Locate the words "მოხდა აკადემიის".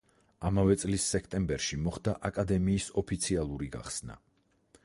1.87-2.91